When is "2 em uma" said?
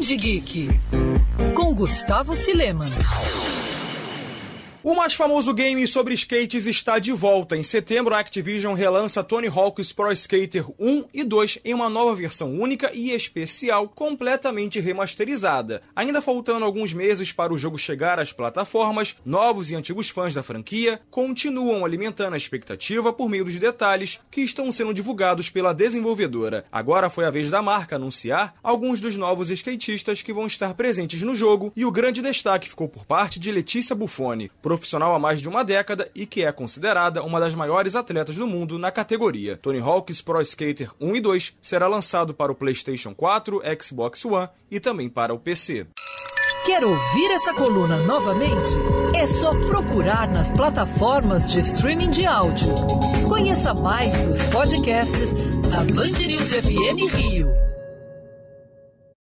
11.22-11.90